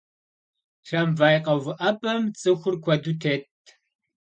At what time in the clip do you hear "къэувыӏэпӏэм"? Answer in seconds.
1.45-2.21